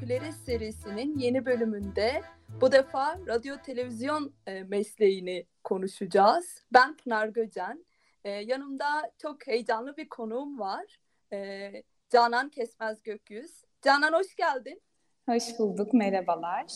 Kariyer 0.00 0.20
Öyküleri 0.20 0.32
serisinin 0.32 1.18
yeni 1.18 1.46
bölümünde 1.46 2.22
bu 2.60 2.72
defa 2.72 3.18
radyo 3.26 3.56
televizyon 3.56 4.32
e, 4.46 4.62
mesleğini 4.62 5.46
konuşacağız. 5.64 6.64
Ben 6.72 6.96
Pınar 6.96 7.28
Göcen. 7.28 7.84
E, 8.24 8.30
yanımda 8.30 9.12
çok 9.18 9.46
heyecanlı 9.46 9.96
bir 9.96 10.08
konuğum 10.08 10.58
var. 10.58 11.00
E, 11.32 11.70
Canan 12.10 12.48
Kesmez 12.48 13.02
Gökyüz. 13.02 13.64
Canan 13.82 14.12
hoş 14.12 14.36
geldin. 14.36 14.82
Hoş 15.26 15.58
bulduk, 15.58 15.92
merhabalar. 15.92 16.66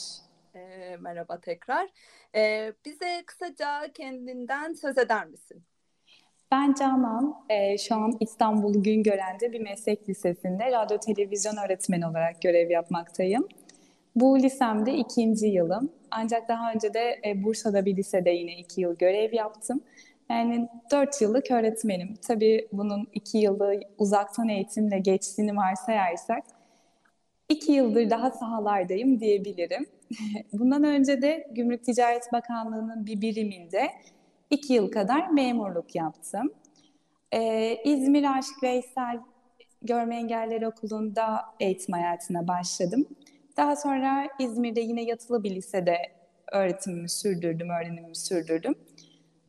E, 0.54 0.96
merhaba 1.00 1.40
tekrar. 1.40 1.88
E, 2.34 2.72
bize 2.84 3.22
kısaca 3.26 3.92
kendinden 3.94 4.72
söz 4.72 4.98
eder 4.98 5.26
misin? 5.26 5.64
Ben 6.52 6.74
Canan, 6.74 7.34
e, 7.48 7.78
şu 7.78 7.94
an 7.94 8.16
İstanbul 8.20 8.82
Güngören'de 8.82 9.52
bir 9.52 9.60
meslek 9.60 10.08
lisesinde 10.08 10.72
radyo 10.72 10.98
televizyon 10.98 11.56
öğretmeni 11.66 12.06
olarak 12.06 12.42
görev 12.42 12.70
yapmaktayım. 12.70 13.48
Bu 14.16 14.38
lisemde 14.38 14.94
ikinci 14.94 15.46
yılım. 15.46 15.92
Ancak 16.10 16.48
daha 16.48 16.72
önce 16.72 16.94
de 16.94 17.20
e, 17.26 17.44
Bursa'da 17.44 17.84
bir 17.84 17.96
lisede 17.96 18.30
yine 18.30 18.58
iki 18.58 18.80
yıl 18.80 18.96
görev 18.96 19.32
yaptım. 19.32 19.80
Yani 20.30 20.68
dört 20.90 21.22
yıllık 21.22 21.50
öğretmenim. 21.50 22.14
Tabii 22.28 22.68
bunun 22.72 23.08
iki 23.12 23.38
yılı 23.38 23.80
uzaktan 23.98 24.48
eğitimle 24.48 24.98
geçtiğini 24.98 25.56
varsayarsak 25.56 26.44
iki 27.48 27.72
yıldır 27.72 28.10
daha 28.10 28.30
sahalardayım 28.30 29.20
diyebilirim. 29.20 29.86
Bundan 30.52 30.84
önce 30.84 31.22
de 31.22 31.48
Gümrük 31.52 31.84
Ticaret 31.84 32.32
Bakanlığı'nın 32.32 33.06
bir 33.06 33.20
biriminde 33.20 33.90
iki 34.52 34.72
yıl 34.72 34.90
kadar 34.90 35.28
memurluk 35.28 35.94
yaptım. 35.94 36.52
Ee, 37.32 37.76
İzmir 37.84 38.38
Aşık 38.38 38.62
Veysel 38.62 39.20
Görme 39.82 40.16
Engelleri 40.16 40.68
Okulu'nda 40.68 41.44
eğitim 41.60 41.92
hayatına 41.92 42.48
başladım. 42.48 43.06
Daha 43.56 43.76
sonra 43.76 44.28
İzmir'de 44.38 44.80
yine 44.80 45.02
yatılı 45.02 45.44
bir 45.44 45.50
lisede 45.50 45.96
öğretimimi 46.52 47.08
sürdürdüm, 47.08 47.70
öğrenimimi 47.70 48.16
sürdürdüm. 48.16 48.74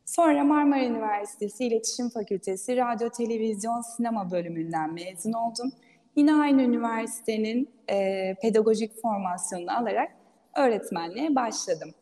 Sonra 0.05 0.43
Marmara 0.43 0.83
Üniversitesi 0.83 1.65
İletişim 1.65 2.09
Fakültesi 2.09 2.77
Radyo, 2.77 3.09
Televizyon, 3.09 3.81
Sinema 3.81 4.31
bölümünden 4.31 4.93
mezun 4.93 5.33
oldum. 5.33 5.71
Yine 6.15 6.33
aynı 6.33 6.61
üniversitenin 6.61 7.69
e, 7.89 8.35
pedagojik 8.41 9.01
formasyonunu 9.01 9.77
alarak 9.77 10.11
öğretmenliğe 10.57 11.35
başladım. 11.35 11.93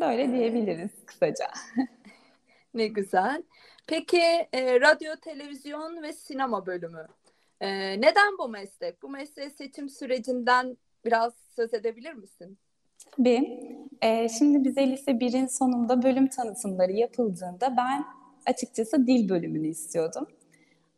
Böyle 0.00 0.32
diyebiliriz 0.32 0.90
kısaca. 1.06 1.46
ne 2.74 2.86
güzel. 2.86 3.42
Peki 3.86 4.22
e, 4.52 4.80
radyo, 4.80 5.16
televizyon 5.16 6.02
ve 6.02 6.12
sinema 6.12 6.66
bölümü. 6.66 7.06
E, 7.60 7.68
neden 8.00 8.38
bu 8.38 8.48
meslek? 8.48 9.02
Bu 9.02 9.08
mesleği 9.08 9.50
seçim 9.50 9.88
sürecinden 9.88 10.76
biraz 11.04 11.34
söz 11.56 11.74
edebilir 11.74 12.12
misin? 12.12 12.58
Tabii. 13.10 13.60
E, 14.02 14.28
şimdi 14.28 14.64
bize 14.64 14.90
lise 14.90 15.10
1'in 15.10 15.46
sonunda 15.46 16.02
bölüm 16.02 16.28
tanıtımları 16.28 16.92
yapıldığında 16.92 17.76
ben 17.76 18.04
açıkçası 18.46 19.06
dil 19.06 19.28
bölümünü 19.28 19.68
istiyordum. 19.68 20.26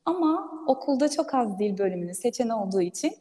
Ama 0.04 0.64
okulda 0.66 1.08
çok 1.08 1.34
az 1.34 1.58
dil 1.58 1.78
bölümünü 1.78 2.14
seçen 2.14 2.48
olduğu 2.48 2.82
için 2.82 3.12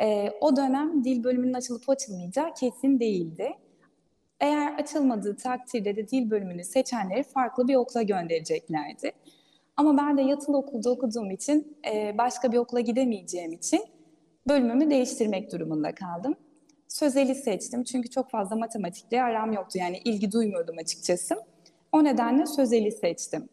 e, 0.00 0.30
o 0.40 0.56
dönem 0.56 1.04
dil 1.04 1.24
bölümünün 1.24 1.52
açılıp 1.52 1.88
açılmayacağı 1.88 2.54
kesin 2.54 3.00
değildi. 3.00 3.52
Eğer 4.42 4.74
açılmadığı 4.74 5.36
takdirde 5.36 5.96
de 5.96 6.08
dil 6.08 6.30
bölümünü 6.30 6.64
seçenleri 6.64 7.22
farklı 7.22 7.68
bir 7.68 7.74
okula 7.74 8.02
göndereceklerdi. 8.02 9.12
Ama 9.76 9.96
ben 9.96 10.16
de 10.16 10.22
yatılı 10.22 10.56
okulda 10.56 10.90
okuduğum 10.90 11.30
için 11.30 11.76
e, 11.92 12.18
başka 12.18 12.52
bir 12.52 12.58
okula 12.58 12.80
gidemeyeceğim 12.80 13.52
için 13.52 13.84
bölümümü 14.48 14.90
değiştirmek 14.90 15.52
durumunda 15.52 15.94
kaldım. 15.94 16.34
Sözeli 16.88 17.34
seçtim 17.34 17.84
çünkü 17.84 18.10
çok 18.10 18.30
fazla 18.30 18.56
matematikle 18.56 19.22
aram 19.22 19.52
yoktu. 19.52 19.78
Yani 19.78 19.98
ilgi 20.04 20.32
duymuyordum 20.32 20.78
açıkçası. 20.78 21.34
O 21.92 22.04
nedenle 22.04 22.46
sözeli 22.46 22.92
seçtim. 22.92 23.48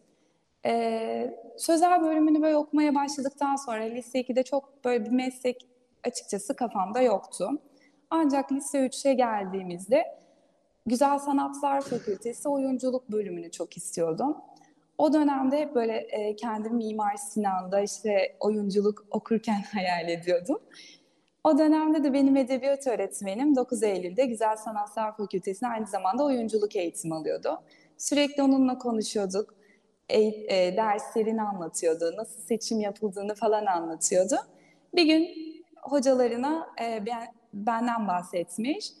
Ee, 0.66 1.34
sözel 1.56 2.02
bölümünü 2.02 2.42
böyle 2.42 2.56
okumaya 2.56 2.94
başladıktan 2.94 3.56
sonra 3.56 3.82
lise 3.82 4.20
2'de 4.20 4.42
çok 4.42 4.84
böyle 4.84 5.04
bir 5.04 5.10
meslek 5.10 5.68
açıkçası 6.04 6.56
kafamda 6.56 7.00
yoktu. 7.00 7.50
Ancak 8.10 8.52
lise 8.52 8.78
3'e 8.78 9.14
geldiğimizde 9.14 10.20
Güzel 10.86 11.18
Sanatlar 11.18 11.80
Fakültesi 11.80 12.48
oyunculuk 12.48 13.10
bölümünü 13.12 13.50
çok 13.50 13.76
istiyordum. 13.76 14.36
O 14.98 15.12
dönemde 15.12 15.58
hep 15.58 15.74
böyle 15.74 15.96
e, 15.96 16.36
kendim 16.36 16.74
Mimar 16.74 17.16
Sinan'da 17.16 17.80
işte 17.80 18.36
oyunculuk 18.40 19.06
okurken 19.10 19.62
hayal 19.72 20.08
ediyordum. 20.08 20.58
O 21.44 21.58
dönemde 21.58 22.04
de 22.04 22.12
benim 22.12 22.36
edebiyat 22.36 22.86
öğretmenim 22.86 23.56
9 23.56 23.82
Eylül'de 23.82 24.26
Güzel 24.26 24.56
Sanatlar 24.56 25.16
Fakültesi'ne 25.16 25.68
aynı 25.68 25.86
zamanda 25.86 26.24
oyunculuk 26.24 26.76
eğitimi 26.76 27.14
alıyordu. 27.14 27.62
Sürekli 27.98 28.42
onunla 28.42 28.78
konuşuyorduk. 28.78 29.54
E, 30.08 30.20
e, 30.22 30.76
derslerini 30.76 31.42
anlatıyordu, 31.42 32.14
nasıl 32.16 32.40
seçim 32.42 32.80
yapıldığını 32.80 33.34
falan 33.34 33.66
anlatıyordu. 33.66 34.36
Bir 34.94 35.04
gün 35.04 35.28
hocalarına 35.82 36.66
e, 36.82 37.06
ben, 37.06 37.26
benden 37.54 38.08
bahsetmiş. 38.08 38.92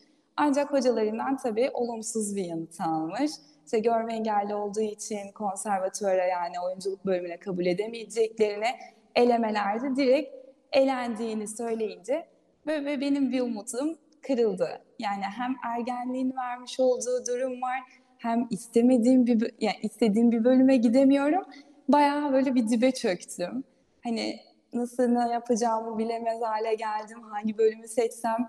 Ancak 0.42 0.72
hocalarından 0.72 1.36
tabii 1.36 1.70
olumsuz 1.74 2.36
bir 2.36 2.44
yanıt 2.44 2.80
almış. 2.80 3.30
İşte 3.64 3.78
görme 3.78 4.14
engelli 4.14 4.54
olduğu 4.54 4.80
için 4.80 5.32
konservatuvara 5.34 6.26
yani 6.26 6.60
oyunculuk 6.66 7.06
bölümüne 7.06 7.36
kabul 7.36 7.66
edemeyeceklerine 7.66 8.78
elemelerde 9.14 9.96
direkt 9.96 10.34
elendiğini 10.72 11.48
söyleyince 11.48 12.26
ve, 12.66 12.84
ve 12.84 13.00
benim 13.00 13.32
bir 13.32 13.40
umudum 13.40 13.98
kırıldı. 14.26 14.68
Yani 14.98 15.24
hem 15.24 15.56
ergenliğin 15.64 16.36
vermiş 16.36 16.80
olduğu 16.80 17.26
durum 17.28 17.62
var 17.62 17.78
hem 18.18 18.46
istemediğim 18.50 19.26
bir 19.26 19.54
yani 19.60 19.76
istediğim 19.82 20.32
bir 20.32 20.44
bölüme 20.44 20.76
gidemiyorum. 20.76 21.42
Bayağı 21.88 22.32
böyle 22.32 22.54
bir 22.54 22.68
dibe 22.68 22.92
çöktüm. 22.92 23.64
Hani 24.04 24.40
nasıl 24.72 25.02
ne 25.02 25.32
yapacağımı 25.32 25.98
bilemez 25.98 26.42
hale 26.42 26.74
geldim. 26.74 27.22
Hangi 27.22 27.58
bölümü 27.58 27.88
seçsem 27.88 28.48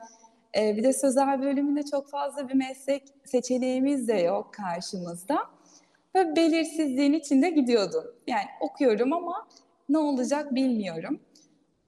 e, 0.58 0.78
bir 0.78 0.84
de 0.84 0.94
sözel 0.94 1.42
bölümünde 1.42 1.84
çok 1.84 2.10
fazla 2.10 2.50
bir 2.50 2.54
meslek 2.54 3.04
seçeneğimiz 3.26 4.08
de 4.08 4.14
yok 4.14 4.54
karşımızda. 4.54 5.38
Ve 6.16 6.36
belirsizliğin 6.36 7.14
içinde 7.14 7.50
gidiyordum. 7.50 8.04
Yani 8.28 8.46
okuyorum 8.62 9.14
ama 9.14 9.48
ne 9.90 9.98
olacak 9.98 10.56
bilmiyorum. 10.56 11.20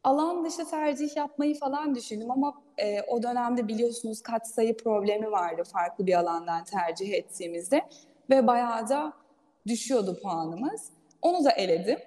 Alan 0.03 0.46
dışı 0.46 0.69
tercih 0.69 1.16
yapmayı 1.16 1.59
falan 1.59 1.96
düşündüm 1.96 2.31
ama 2.31 2.62
e, 2.78 3.01
o 3.01 3.24
dönemde 3.24 3.68
biliyorsunuz 3.68 4.22
katsayı 4.22 4.77
problemi 4.77 5.31
vardı 5.31 5.63
farklı 5.63 6.07
bir 6.07 6.13
alandan 6.13 6.63
tercih 6.63 7.13
ettiğimizde 7.13 7.81
ve 8.30 8.48
bayağı 8.48 8.89
da 8.89 9.13
düşüyordu 9.68 10.19
puanımız. 10.24 10.89
Onu 11.21 11.45
da 11.45 11.51
eledim. 11.51 12.00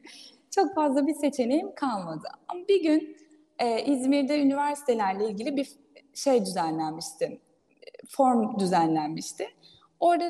Çok 0.50 0.74
fazla 0.74 1.06
bir 1.06 1.14
seçeneğim 1.14 1.74
kalmadı. 1.74 2.28
Ama 2.48 2.68
bir 2.68 2.82
gün 2.82 3.16
e, 3.58 3.84
İzmir'de 3.84 4.42
üniversitelerle 4.42 5.28
ilgili 5.28 5.56
bir 5.56 5.68
şey 6.14 6.46
düzenlenmişti, 6.46 7.40
form 8.08 8.58
düzenlenmişti. 8.58 9.46
Orada 10.00 10.24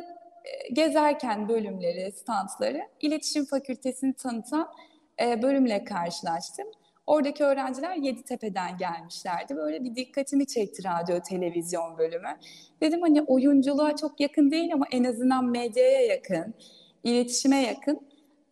e, 0.45 0.73
gezerken 0.73 1.49
bölümleri, 1.49 2.13
standları, 2.13 2.83
iletişim 3.01 3.45
fakültesini 3.45 4.15
tanıtan 4.15 4.69
e, 5.23 5.43
bölümle 5.43 5.85
karşılaştım. 5.85 6.67
Oradaki 7.07 7.45
öğrenciler 7.45 7.97
Yeditepe'den 7.97 8.77
gelmişlerdi. 8.77 9.57
Böyle 9.57 9.85
bir 9.85 9.95
dikkatimi 9.95 10.47
çekti 10.47 10.83
radyo 10.85 11.21
televizyon 11.21 11.99
bölümü. 11.99 12.37
Dedim 12.81 13.01
hani 13.03 13.23
oyunculuğa 13.23 13.97
çok 13.97 14.21
yakın 14.21 14.51
değil 14.51 14.75
ama 14.75 14.87
en 14.93 15.05
azından 15.05 15.45
medyaya 15.45 16.01
yakın, 16.07 16.55
iletişime 17.05 17.63
yakın. 17.63 18.01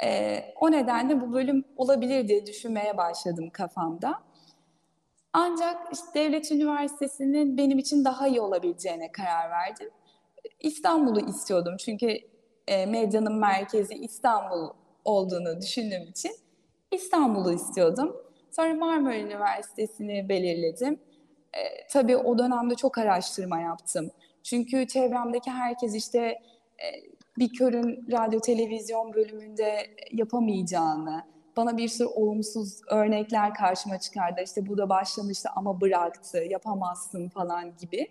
Ee, 0.04 0.44
o 0.60 0.70
nedenle 0.70 1.20
bu 1.20 1.32
bölüm 1.32 1.64
olabilir 1.76 2.28
diye 2.28 2.46
düşünmeye 2.46 2.96
başladım 2.96 3.50
kafamda. 3.52 4.22
Ancak 5.32 5.92
işte 5.92 6.06
devlet 6.14 6.52
üniversitesinin 6.52 7.56
benim 7.56 7.78
için 7.78 8.04
daha 8.04 8.28
iyi 8.28 8.40
olabileceğine 8.40 9.12
karar 9.12 9.50
verdim. 9.50 9.90
İstanbul'u 10.60 11.20
istiyordum 11.20 11.76
çünkü 11.76 12.18
e, 12.68 12.86
medyanın 12.86 13.38
merkezi 13.38 13.94
İstanbul 13.94 14.70
olduğunu 15.04 15.60
düşündüğüm 15.60 16.02
için 16.02 16.32
İstanbul'u 16.90 17.52
istiyordum. 17.52 18.16
Sonra 18.50 18.74
Marmara 18.74 19.16
Üniversitesi'ni 19.16 20.28
belirledim. 20.28 21.00
E, 21.54 21.86
tabii 21.90 22.16
o 22.16 22.38
dönemde 22.38 22.74
çok 22.74 22.98
araştırma 22.98 23.60
yaptım. 23.60 24.10
Çünkü 24.42 24.86
çevremdeki 24.86 25.50
herkes 25.50 25.94
işte 25.94 26.20
e, 26.20 26.86
bir 27.38 27.48
körün 27.52 28.06
radyo 28.12 28.40
televizyon 28.40 29.14
bölümünde 29.14 29.86
yapamayacağını, 30.12 31.24
bana 31.56 31.76
bir 31.76 31.88
sürü 31.88 32.08
olumsuz 32.08 32.80
örnekler 32.88 33.54
karşıma 33.54 34.00
çıkardı. 34.00 34.40
İşte 34.44 34.66
bu 34.66 34.78
da 34.78 34.88
başlamıştı 34.88 35.48
ama 35.56 35.80
bıraktı, 35.80 36.38
yapamazsın 36.38 37.28
falan 37.28 37.76
gibi. 37.76 38.06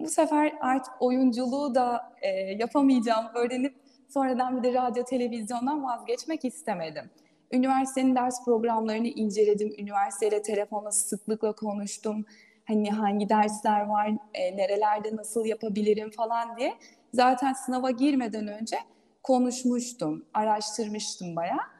Bu 0.00 0.08
sefer 0.08 0.52
artık 0.60 0.94
oyunculuğu 1.00 1.74
da 1.74 2.12
e, 2.22 2.28
yapamayacağım 2.30 3.26
öğrenip 3.34 3.74
sonradan 4.08 4.62
bir 4.62 4.68
de 4.68 4.74
radyo 4.74 5.04
televizyondan 5.04 5.84
vazgeçmek 5.84 6.44
istemedim. 6.44 7.10
Üniversitenin 7.52 8.16
ders 8.16 8.44
programlarını 8.44 9.06
inceledim. 9.06 9.74
Üniversiteyle 9.78 10.42
telefonla 10.42 10.90
sıklıkla 10.90 11.54
konuştum. 11.54 12.24
Hani 12.66 12.90
hangi 12.90 13.28
dersler 13.28 13.86
var, 13.86 14.10
e, 14.34 14.56
nerelerde 14.56 15.16
nasıl 15.16 15.44
yapabilirim 15.44 16.10
falan 16.10 16.56
diye. 16.56 16.74
Zaten 17.14 17.52
sınava 17.52 17.90
girmeden 17.90 18.48
önce 18.48 18.76
konuşmuştum, 19.22 20.24
araştırmıştım 20.34 21.36
bayağı. 21.36 21.79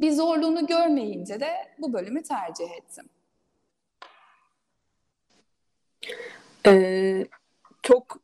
Bir 0.00 0.10
zorluğunu 0.10 0.66
görmeyince 0.66 1.40
de 1.40 1.50
bu 1.78 1.92
bölümü 1.92 2.22
tercih 2.22 2.70
ettim. 2.70 3.08
Ee, 6.66 7.26
çok 7.82 8.20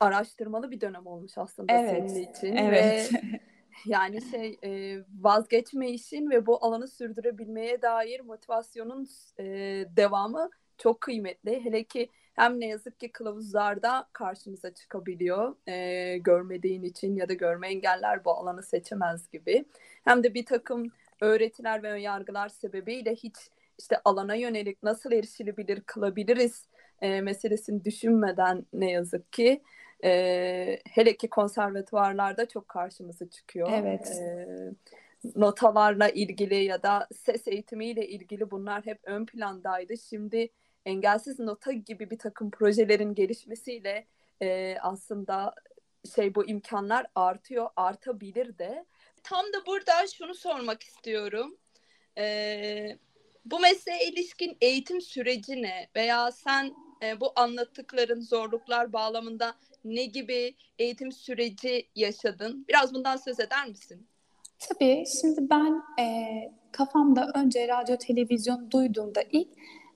araştırmalı 0.00 0.70
bir 0.70 0.80
dönem 0.80 1.06
olmuş 1.06 1.38
aslında 1.38 1.72
evet, 1.72 2.10
senin 2.10 2.30
için. 2.30 2.56
Evet. 2.56 3.12
Ve 3.12 3.40
yani 3.86 4.22
şey 4.22 4.58
e, 4.64 4.98
vazgeçme 5.20 5.90
işin 5.90 6.30
ve 6.30 6.46
bu 6.46 6.64
alanı 6.64 6.88
sürdürebilmeye 6.88 7.82
dair 7.82 8.20
motivasyonun 8.20 9.08
e, 9.38 9.44
devamı 9.96 10.50
çok 10.78 11.00
kıymetli. 11.00 11.64
Hele 11.64 11.84
ki 11.84 12.08
hem 12.34 12.60
ne 12.60 12.66
yazık 12.66 13.00
ki 13.00 13.12
kılavuzlarda 13.12 14.08
karşımıza 14.12 14.74
çıkabiliyor 14.74 15.56
e, 15.68 16.18
görmediğin 16.18 16.82
için 16.82 17.16
ya 17.16 17.28
da 17.28 17.32
görme 17.32 17.68
engeller 17.68 18.24
bu 18.24 18.30
alanı 18.30 18.62
seçemez 18.62 19.30
gibi. 19.30 19.64
Hem 20.04 20.22
de 20.22 20.34
bir 20.34 20.46
takım 20.46 20.92
öğretiler 21.20 21.82
ve 21.82 22.00
yargılar 22.00 22.48
sebebiyle 22.48 23.14
hiç 23.14 23.34
işte 23.78 23.96
alana 24.04 24.34
yönelik 24.34 24.82
nasıl 24.82 25.12
erişilebilir 25.12 25.80
kılabiliriz 25.80 26.68
e, 27.00 27.20
meselesini 27.20 27.84
düşünmeden 27.84 28.66
ne 28.72 28.90
yazık 28.90 29.32
ki 29.32 29.62
e, 30.04 30.80
hele 30.90 31.16
ki 31.16 31.28
konservatuvarlarda 31.28 32.48
çok 32.48 32.68
karşımıza 32.68 33.28
çıkıyor. 33.28 33.70
Evet. 33.72 34.06
E, 34.06 34.46
notalarla 35.36 36.08
ilgili 36.08 36.64
ya 36.64 36.82
da 36.82 37.08
ses 37.24 37.48
eğitimiyle 37.48 38.08
ilgili 38.08 38.50
bunlar 38.50 38.86
hep 38.86 38.98
ön 39.04 39.26
plandaydı. 39.26 39.94
Şimdi 39.98 40.48
engelsiz 40.86 41.38
nota 41.38 41.72
gibi 41.72 42.10
bir 42.10 42.18
takım 42.18 42.50
projelerin 42.50 43.14
gelişmesiyle 43.14 44.06
e, 44.42 44.76
aslında 44.82 45.54
şey 46.14 46.34
bu 46.34 46.46
imkanlar 46.46 47.06
artıyor, 47.14 47.68
artabilir 47.76 48.58
de. 48.58 48.84
Tam 49.24 49.44
da 49.46 49.66
burada 49.66 50.06
şunu 50.06 50.34
sormak 50.34 50.82
istiyorum. 50.82 51.56
E, 52.18 52.98
bu 53.44 53.60
mesleğe 53.60 54.08
ilişkin 54.08 54.56
eğitim 54.60 55.00
süreci 55.00 55.62
ne? 55.62 55.88
Veya 55.96 56.32
sen 56.32 56.74
e, 57.02 57.20
bu 57.20 57.32
anlattıkların 57.36 58.20
zorluklar 58.20 58.92
bağlamında 58.92 59.54
ne 59.84 60.04
gibi 60.04 60.54
eğitim 60.78 61.12
süreci 61.12 61.88
yaşadın? 61.94 62.64
Biraz 62.68 62.94
bundan 62.94 63.16
söz 63.16 63.40
eder 63.40 63.68
misin? 63.68 64.06
Tabii. 64.58 65.04
Şimdi 65.20 65.50
ben 65.50 65.82
e, 66.00 66.26
kafamda 66.72 67.30
önce 67.34 67.68
radyo, 67.68 67.96
televizyon 67.96 68.70
duyduğumda 68.70 69.22
ilk 69.32 69.48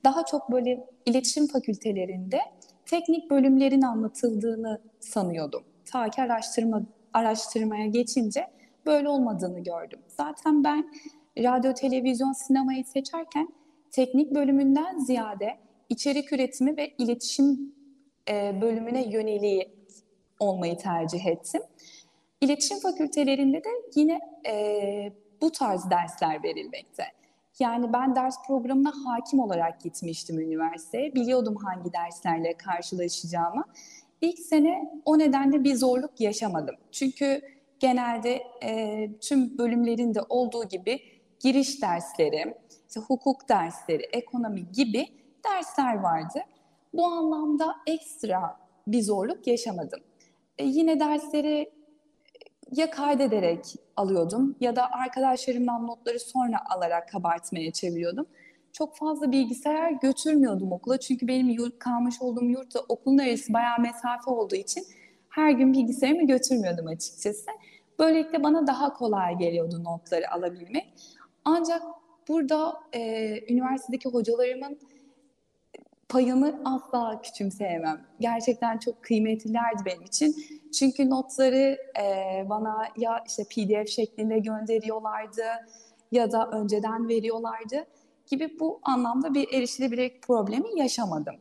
daha 0.04 0.24
çok 0.24 0.52
böyle 0.52 0.86
iletişim 1.06 1.46
fakültelerinde 1.46 2.40
teknik 2.86 3.30
bölümlerin 3.30 3.82
anlatıldığını 3.82 4.80
sanıyordum. 5.00 5.64
Ta 5.84 6.10
ki 6.10 6.22
araştırma, 6.22 6.82
araştırmaya 7.12 7.86
geçince 7.86 8.57
böyle 8.88 9.08
olmadığını 9.08 9.60
gördüm. 9.60 10.00
Zaten 10.08 10.64
ben 10.64 10.90
radyo, 11.38 11.74
televizyon, 11.74 12.32
sinemayı 12.32 12.84
seçerken 12.84 13.48
teknik 13.90 14.34
bölümünden 14.34 14.98
ziyade 14.98 15.58
içerik 15.88 16.32
üretimi 16.32 16.76
ve 16.76 16.94
iletişim 16.98 17.74
e, 18.30 18.60
bölümüne 18.60 19.08
yöneliği 19.10 19.68
olmayı 20.40 20.76
tercih 20.76 21.26
ettim. 21.26 21.62
İletişim 22.40 22.78
fakültelerinde 22.78 23.64
de 23.64 23.68
yine 23.94 24.20
e, 24.46 25.12
bu 25.40 25.52
tarz 25.52 25.90
dersler 25.90 26.42
verilmekte. 26.42 27.04
Yani 27.58 27.92
ben 27.92 28.16
ders 28.16 28.46
programına 28.46 28.92
hakim 29.04 29.40
olarak 29.40 29.80
gitmiştim 29.80 30.40
üniversiteye. 30.40 31.14
Biliyordum 31.14 31.56
hangi 31.56 31.92
derslerle 31.92 32.54
karşılaşacağımı. 32.54 33.64
İlk 34.20 34.38
sene 34.38 34.90
o 35.04 35.18
nedenle 35.18 35.64
bir 35.64 35.74
zorluk 35.74 36.20
yaşamadım. 36.20 36.74
Çünkü 36.92 37.42
genelde 37.80 38.42
e, 38.62 39.10
tüm 39.20 39.58
bölümlerinde 39.58 40.20
olduğu 40.28 40.64
gibi 40.64 41.00
giriş 41.40 41.82
dersleri, 41.82 42.54
işte 42.88 43.00
hukuk 43.00 43.48
dersleri, 43.48 44.02
ekonomi 44.02 44.72
gibi 44.72 45.06
dersler 45.44 45.94
vardı. 45.94 46.38
Bu 46.94 47.06
anlamda 47.06 47.76
ekstra 47.86 48.56
bir 48.86 49.02
zorluk 49.02 49.46
yaşamadım. 49.46 50.00
E, 50.58 50.64
yine 50.64 51.00
dersleri 51.00 51.70
ya 52.72 52.90
kaydederek 52.90 53.74
alıyordum 53.96 54.56
ya 54.60 54.76
da 54.76 54.90
arkadaşlarımdan 54.92 55.86
notları 55.86 56.20
sonra 56.20 56.56
alarak 56.68 57.08
kabartmaya 57.08 57.70
çeviriyordum. 57.70 58.26
Çok 58.72 58.96
fazla 58.96 59.32
bilgisayar 59.32 59.90
götürmüyordum 59.90 60.72
okula 60.72 61.00
çünkü 61.00 61.28
benim 61.28 61.48
yurt, 61.48 61.78
kalmış 61.78 62.22
olduğum 62.22 62.44
yurtta 62.44 62.80
okulun 62.88 63.18
arası 63.18 63.52
bayağı 63.52 63.78
mesafe 63.80 64.30
olduğu 64.30 64.56
için 64.56 64.84
her 65.38 65.50
gün 65.50 65.72
bilgisayarımı 65.72 66.26
götürmüyordum 66.26 66.86
açıkçası. 66.86 67.46
Böylelikle 67.98 68.42
bana 68.42 68.66
daha 68.66 68.92
kolay 68.92 69.38
geliyordu 69.38 69.84
notları 69.84 70.32
alabilmek. 70.32 70.94
Ancak 71.44 71.82
burada 72.28 72.80
e, 72.92 73.52
üniversitedeki 73.52 74.08
hocalarımın 74.08 74.78
payını 76.08 76.60
asla 76.64 77.22
küçümseyemem. 77.22 78.00
Gerçekten 78.20 78.78
çok 78.78 79.02
kıymetlilerdi 79.02 79.84
benim 79.84 80.02
için. 80.02 80.36
Çünkü 80.78 81.10
notları 81.10 81.78
e, 82.00 82.44
bana 82.48 82.88
ya 82.96 83.24
işte 83.26 83.44
PDF 83.44 83.88
şeklinde 83.88 84.38
gönderiyorlardı 84.38 85.44
ya 86.12 86.32
da 86.32 86.50
önceden 86.50 87.08
veriyorlardı 87.08 87.86
gibi 88.26 88.60
bu 88.60 88.80
anlamda 88.82 89.34
bir 89.34 89.54
erişilebilirlik 89.54 90.22
problemi 90.22 90.80
yaşamadım. 90.80 91.34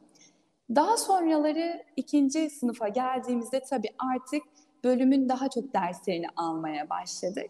Daha 0.76 0.98
sonraları 0.98 1.84
ikinci 1.96 2.50
sınıfa 2.50 2.88
geldiğimizde 2.88 3.60
tabii 3.60 3.90
artık 4.14 4.42
bölümün 4.84 5.30
daha 5.30 5.50
çok 5.50 5.74
derslerini 5.74 6.28
almaya 6.36 6.90
başladık. 6.90 7.50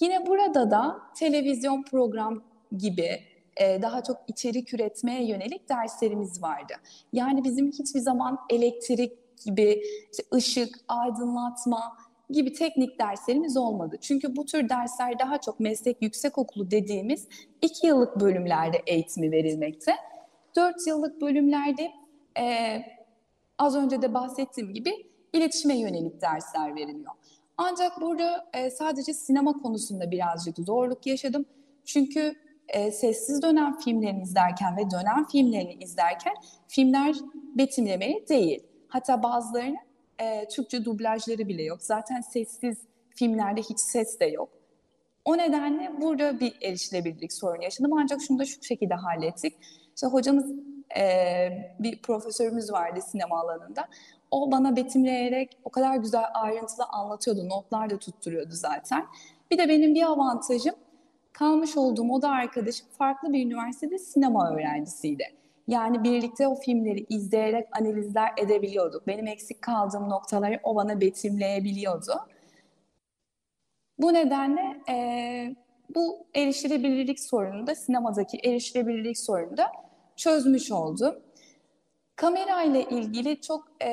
Yine 0.00 0.26
burada 0.26 0.70
da 0.70 0.98
televizyon 1.16 1.82
program 1.82 2.42
gibi 2.76 3.20
e, 3.56 3.82
daha 3.82 4.02
çok 4.02 4.16
içerik 4.28 4.74
üretmeye 4.74 5.26
yönelik 5.26 5.68
derslerimiz 5.68 6.42
vardı. 6.42 6.72
Yani 7.12 7.44
bizim 7.44 7.70
hiçbir 7.70 8.00
zaman 8.00 8.38
elektrik 8.50 9.12
gibi, 9.44 9.82
işte 10.12 10.22
ışık, 10.34 10.80
aydınlatma 10.88 11.96
gibi 12.30 12.52
teknik 12.52 12.98
derslerimiz 12.98 13.56
olmadı. 13.56 13.96
Çünkü 14.00 14.36
bu 14.36 14.46
tür 14.46 14.68
dersler 14.68 15.18
daha 15.18 15.40
çok 15.40 15.60
meslek 15.60 16.02
yüksekokulu 16.02 16.70
dediğimiz 16.70 17.28
iki 17.62 17.86
yıllık 17.86 18.20
bölümlerde 18.20 18.82
eğitimi 18.86 19.30
verilmekte. 19.30 19.92
Dört 20.56 20.86
yıllık 20.86 21.20
bölümlerde 21.20 21.90
e, 22.38 22.82
az 23.58 23.76
önce 23.76 24.02
de 24.02 24.14
bahsettiğim 24.14 24.74
gibi 24.74 24.92
iletişime 25.32 25.78
yönelik 25.78 26.20
dersler 26.20 26.74
veriliyor. 26.74 27.12
Ancak 27.56 28.00
burada 28.00 28.50
e, 28.54 28.70
sadece 28.70 29.14
sinema 29.14 29.52
konusunda 29.52 30.10
birazcık 30.10 30.58
zorluk 30.58 31.06
yaşadım. 31.06 31.44
Çünkü 31.84 32.34
e, 32.68 32.92
sessiz 32.92 33.42
dönem 33.42 33.78
filmlerini 33.78 34.22
izlerken 34.22 34.76
ve 34.76 34.90
dönem 34.90 35.24
filmlerini 35.32 35.74
izlerken 35.74 36.34
filmler 36.68 37.16
betimlemeli 37.58 38.28
değil. 38.28 38.62
Hatta 38.88 39.22
bazılarının 39.22 39.76
e, 40.18 40.48
Türkçe 40.48 40.84
dublajları 40.84 41.48
bile 41.48 41.62
yok. 41.62 41.82
Zaten 41.82 42.20
sessiz 42.20 42.78
filmlerde 43.14 43.60
hiç 43.60 43.80
ses 43.80 44.20
de 44.20 44.24
yok. 44.26 44.48
O 45.24 45.38
nedenle 45.38 46.00
burada 46.00 46.40
bir 46.40 46.54
erişilebilirlik 46.62 47.32
sorunu 47.32 47.62
yaşadım. 47.62 47.92
Ancak 47.92 48.20
şunu 48.22 48.38
da 48.38 48.44
şu 48.44 48.62
şekilde 48.62 48.94
hallettik. 48.94 49.54
İşte 49.94 50.06
hocamız, 50.06 50.52
e, 50.96 51.48
bir 51.78 52.02
profesörümüz 52.02 52.72
vardı 52.72 53.00
sinema 53.00 53.40
alanında. 53.40 53.88
O 54.30 54.50
bana 54.50 54.76
betimleyerek 54.76 55.56
o 55.64 55.70
kadar 55.70 55.96
güzel 55.96 56.24
ayrıntılı 56.34 56.84
anlatıyordu. 56.84 57.48
Notlar 57.48 57.90
da 57.90 57.98
tutturuyordu 57.98 58.52
zaten. 58.52 59.06
Bir 59.50 59.58
de 59.58 59.68
benim 59.68 59.94
bir 59.94 60.02
avantajım 60.02 60.74
kalmış 61.32 61.76
olduğum 61.76 62.12
oda 62.12 62.30
arkadaşım 62.30 62.86
farklı 62.98 63.32
bir 63.32 63.46
üniversitede 63.46 63.98
sinema 63.98 64.54
öğrencisiydi. 64.54 65.24
Yani 65.68 66.04
birlikte 66.04 66.48
o 66.48 66.54
filmleri 66.54 67.06
izleyerek 67.08 67.68
analizler 67.80 68.32
edebiliyorduk. 68.36 69.06
Benim 69.06 69.26
eksik 69.26 69.62
kaldığım 69.62 70.08
noktaları 70.08 70.60
o 70.62 70.76
bana 70.76 71.00
betimleyebiliyordu. 71.00 72.12
Bu 73.98 74.14
nedenle 74.14 74.80
e, 74.88 75.56
bu 75.94 76.26
erişilebilirlik 76.34 77.20
sorununu 77.20 77.66
da 77.66 77.74
sinemadaki 77.74 78.38
erişilebilirlik 78.44 79.18
sorununu 79.18 79.56
da 79.56 79.72
çözmüş 80.18 80.72
oldum. 80.72 81.14
Kamera 82.16 82.62
ile 82.62 82.82
ilgili 82.82 83.40
çok 83.40 83.64
e, 83.82 83.92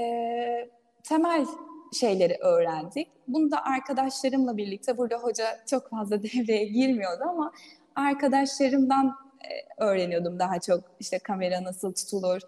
temel 1.03 1.45
şeyleri 1.93 2.37
öğrendik. 2.41 3.07
Bunu 3.27 3.51
da 3.51 3.63
arkadaşlarımla 3.63 4.57
birlikte 4.57 4.97
burada 4.97 5.17
hoca 5.17 5.45
çok 5.69 5.89
fazla 5.89 6.23
devreye 6.23 6.65
girmiyordu 6.65 7.23
ama 7.29 7.51
arkadaşlarımdan 7.95 9.15
e, 9.43 9.83
öğreniyordum 9.83 10.39
daha 10.39 10.59
çok 10.59 10.83
işte 10.99 11.19
kamera 11.19 11.63
nasıl 11.63 11.93
tutulur, 11.93 12.41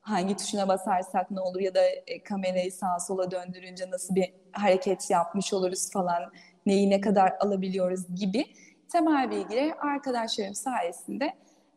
hangi 0.00 0.36
tuşuna 0.36 0.68
basarsak 0.68 1.30
ne 1.30 1.40
olur 1.40 1.60
ya 1.60 1.74
da 1.74 1.82
e, 2.06 2.22
kamerayı 2.22 2.72
sağa 2.72 2.98
sola 2.98 3.30
döndürünce 3.30 3.90
nasıl 3.90 4.14
bir 4.14 4.32
hareket 4.52 5.10
yapmış 5.10 5.52
oluruz 5.52 5.90
falan, 5.92 6.32
neyi 6.66 6.90
ne 6.90 7.00
kadar 7.00 7.32
alabiliyoruz 7.40 8.14
gibi 8.14 8.46
temel 8.92 9.30
bilgileri 9.30 9.74
arkadaşlarım 9.74 10.54
sayesinde 10.54 11.34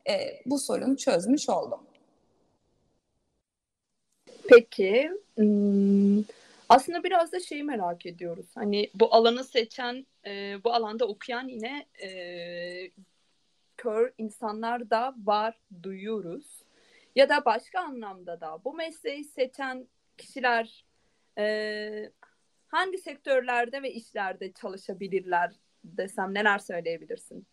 e, 0.09 0.41
bu 0.45 0.59
sorunu 0.59 0.97
çözmüş 0.97 1.49
oldum. 1.49 1.79
Peki, 4.49 5.11
hmm, 5.35 6.23
aslında 6.69 7.03
biraz 7.03 7.31
da 7.31 7.39
şeyi 7.39 7.63
merak 7.63 8.05
ediyoruz. 8.05 8.45
Hani 8.55 8.89
bu 8.93 9.15
alanı 9.15 9.43
seçen, 9.43 10.05
e, 10.25 10.63
bu 10.63 10.73
alanda 10.73 11.05
okuyan 11.05 11.47
yine 11.47 11.85
e, 12.03 12.09
kör 13.77 14.13
insanlar 14.17 14.89
da 14.89 15.15
var, 15.23 15.59
duyuyoruz. 15.83 16.63
Ya 17.15 17.29
da 17.29 17.45
başka 17.45 17.79
anlamda 17.79 18.41
da 18.41 18.59
bu 18.65 18.73
mesleği 18.73 19.23
seçen 19.23 19.87
kişiler 20.17 20.85
e, 21.37 22.11
hangi 22.67 22.97
sektörlerde 22.97 23.81
ve 23.81 23.93
işlerde 23.93 24.51
çalışabilirler 24.51 25.51
desem 25.83 26.33
neler 26.33 26.59
söyleyebilirsin? 26.59 27.47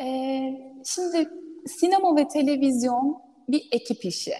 Ee, 0.00 0.72
şimdi 0.84 1.30
sinema 1.66 2.16
ve 2.16 2.28
televizyon 2.28 3.22
bir 3.48 3.68
ekip 3.72 4.04
işi. 4.04 4.34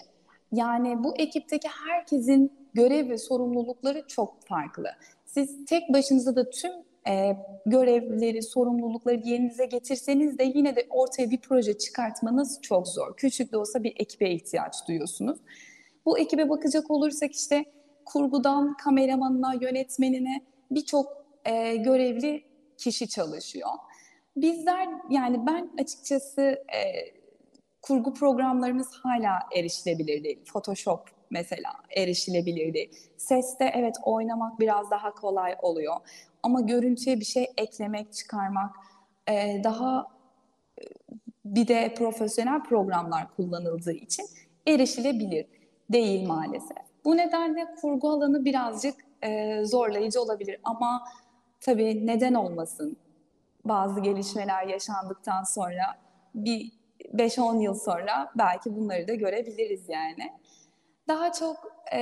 Yani 0.53 1.05
bu 1.05 1.17
ekipteki 1.17 1.69
herkesin 1.69 2.53
görev 2.75 3.09
ve 3.09 3.19
sorumlulukları 3.19 4.05
çok 4.09 4.47
farklı. 4.47 4.89
Siz 5.27 5.65
tek 5.65 5.93
başınıza 5.93 6.37
da 6.37 6.51
tüm 6.51 6.73
e, 7.09 7.37
görevleri, 7.67 8.43
sorumlulukları 8.43 9.21
yerinize 9.25 9.67
getirseniz 9.67 10.39
de 10.39 10.45
yine 10.55 10.77
de 10.77 10.87
ortaya 10.91 11.31
bir 11.31 11.41
proje 11.41 11.79
çıkartmanız 11.79 12.59
çok 12.63 12.89
zor. 12.89 13.17
Küçük 13.17 13.53
de 13.53 13.57
olsa 13.57 13.83
bir 13.83 13.93
ekibe 13.97 14.31
ihtiyaç 14.31 14.89
duyuyorsunuz. 14.89 15.39
Bu 16.07 16.19
ekibe 16.19 16.49
bakacak 16.49 16.91
olursak 16.91 17.33
işte 17.33 17.65
kurgudan 18.05 18.77
kameramanına, 18.77 19.55
yönetmenine 19.61 20.43
birçok 20.71 21.27
e, 21.45 21.77
görevli 21.77 22.45
kişi 22.77 23.09
çalışıyor. 23.09 23.71
Bizler 24.37 24.89
yani 25.11 25.47
ben 25.47 25.71
açıkçası 25.79 26.43
e, 26.75 26.81
kurgu 27.83 28.15
programlarımız 28.15 28.89
hala 29.03 29.39
erişilebilir 29.57 30.25
değil. 30.25 30.45
Photoshop 30.45 31.11
mesela 31.31 31.71
erişilebilir 31.97 32.75
değil. 32.75 32.91
Seste 33.17 33.73
evet 33.75 33.97
oynamak 34.03 34.61
biraz 34.61 34.91
daha 34.91 35.15
kolay 35.15 35.55
oluyor. 35.63 35.97
Ama 36.43 36.61
görüntüye 36.61 37.21
bir 37.21 37.25
şey 37.25 37.47
eklemek, 37.57 38.13
çıkarmak 38.13 38.77
e, 39.29 39.61
daha 39.65 40.07
e, 40.79 40.83
bir 41.45 41.69
de 41.69 41.95
profesyonel 41.95 42.63
programlar 42.63 43.35
kullanıldığı 43.37 43.93
için 43.93 44.27
erişilebilir 44.67 45.47
değil 45.93 46.27
maalesef. 46.27 46.77
Bu 47.05 47.17
nedenle 47.17 47.67
kurgu 47.81 48.11
alanı 48.11 48.45
birazcık 48.45 48.95
e, 49.23 49.61
zorlayıcı 49.65 50.23
olabilir 50.23 50.61
ama 50.65 51.05
tabii 51.61 52.07
neden 52.07 52.35
olmasın? 52.35 52.97
Bazı 53.65 54.01
gelişmeler 54.01 54.67
yaşandıktan 54.67 55.43
sonra 55.43 55.99
bir 56.35 56.73
5-10 57.15 57.63
yıl 57.63 57.75
sonra 57.75 58.33
belki 58.39 58.77
bunları 58.77 59.09
da 59.09 59.15
görebiliriz 59.15 59.89
yani. 59.89 60.33
Daha 61.09 61.33
çok 61.33 61.57
e, 61.93 61.99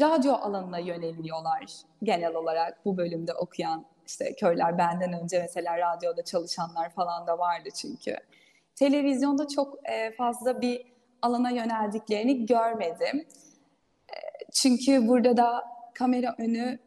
radyo 0.00 0.32
alanına 0.32 0.78
yöneliyorlar 0.78 1.64
genel 2.02 2.34
olarak 2.34 2.84
bu 2.84 2.96
bölümde 2.96 3.34
okuyan 3.34 3.84
işte 4.06 4.34
köyler 4.34 4.78
benden 4.78 5.12
önce 5.12 5.38
mesela 5.38 5.78
radyoda 5.78 6.24
çalışanlar 6.24 6.90
falan 6.90 7.26
da 7.26 7.38
vardı 7.38 7.68
çünkü. 7.80 8.16
Televizyonda 8.74 9.48
çok 9.48 9.90
e, 9.90 10.12
fazla 10.12 10.60
bir 10.60 10.92
alana 11.22 11.50
yöneldiklerini 11.50 12.46
görmedim. 12.46 13.26
E, 14.10 14.16
çünkü 14.52 15.08
burada 15.08 15.36
da 15.36 15.64
kamera 15.94 16.34
önü 16.38 16.78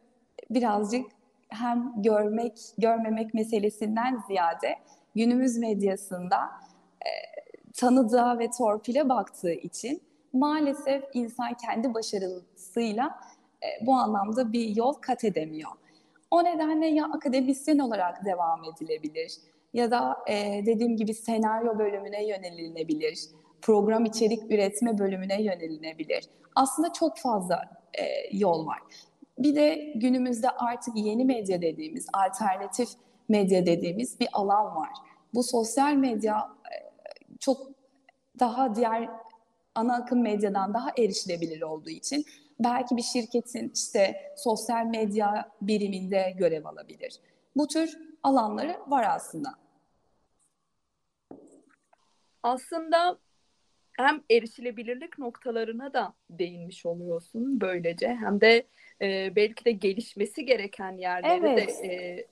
birazcık 0.50 1.15
hem 1.48 1.92
görmek, 1.96 2.58
görmemek 2.78 3.34
meselesinden 3.34 4.22
ziyade 4.28 4.74
günümüz 5.14 5.58
medyasında 5.58 6.36
e, 7.00 7.10
tanıdığa 7.72 8.38
ve 8.38 8.50
torpile 8.58 9.08
baktığı 9.08 9.52
için 9.52 10.02
maalesef 10.32 11.04
insan 11.14 11.54
kendi 11.54 11.94
başarısıyla 11.94 13.20
e, 13.62 13.86
bu 13.86 13.94
anlamda 13.94 14.52
bir 14.52 14.76
yol 14.76 14.92
kat 14.92 15.24
edemiyor. 15.24 15.70
O 16.30 16.44
nedenle 16.44 16.86
ya 16.86 17.04
akademisyen 17.04 17.78
olarak 17.78 18.24
devam 18.24 18.64
edilebilir 18.64 19.32
ya 19.72 19.90
da 19.90 20.16
e, 20.26 20.66
dediğim 20.66 20.96
gibi 20.96 21.14
senaryo 21.14 21.78
bölümüne 21.78 22.26
yönelinebilir, 22.26 23.18
program 23.62 24.04
içerik 24.04 24.50
üretme 24.50 24.98
bölümüne 24.98 25.42
yönelinebilir. 25.42 26.24
Aslında 26.54 26.92
çok 26.92 27.18
fazla 27.18 27.62
e, 27.98 28.36
yol 28.36 28.66
var. 28.66 28.78
Bir 29.38 29.54
de 29.54 29.92
günümüzde 29.94 30.50
artık 30.50 30.96
yeni 30.96 31.24
medya 31.24 31.62
dediğimiz, 31.62 32.06
alternatif 32.12 32.88
medya 33.28 33.66
dediğimiz 33.66 34.20
bir 34.20 34.28
alan 34.32 34.76
var. 34.76 34.90
Bu 35.34 35.42
sosyal 35.42 35.94
medya 35.94 36.50
e, 36.64 36.76
çok 37.38 37.66
daha 38.38 38.74
diğer 38.74 39.08
ana 39.74 39.94
akım 39.94 40.22
medyadan 40.22 40.74
daha 40.74 40.90
erişilebilir 40.98 41.62
olduğu 41.62 41.90
için 41.90 42.24
belki 42.60 42.96
bir 42.96 43.02
şirketin 43.02 43.72
işte 43.74 44.32
sosyal 44.36 44.84
medya 44.86 45.50
biriminde 45.62 46.34
görev 46.38 46.64
alabilir. 46.64 47.20
Bu 47.56 47.66
tür 47.66 47.98
alanları 48.22 48.80
var 48.86 49.06
aslında. 49.08 49.54
Aslında 52.42 53.18
hem 53.96 54.22
erişilebilirlik 54.30 55.18
noktalarına 55.18 55.92
da 55.92 56.14
değinmiş 56.30 56.86
oluyorsun 56.86 57.60
böylece 57.60 58.08
hem 58.08 58.40
de 58.40 58.66
e, 59.02 59.36
belki 59.36 59.64
de 59.64 59.72
gelişmesi 59.72 60.44
gereken 60.44 60.92
yerlere 60.92 61.50
evet. 61.50 61.68
de 61.82 61.86
e, 61.86 62.26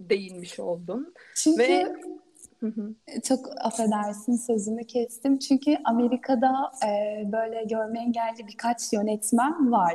değinmiş 0.00 0.60
oldun. 0.60 1.14
Çünkü 1.34 1.58
Ve 1.58 1.86
çok 3.24 3.40
affedersin 3.60 4.36
sözümü 4.36 4.86
kestim. 4.86 5.38
Çünkü 5.38 5.76
Amerika'da 5.84 6.72
e, 6.86 7.22
böyle 7.32 7.64
görme 7.64 8.00
engelli 8.00 8.46
birkaç 8.48 8.92
yönetmen 8.92 9.72
var. 9.72 9.94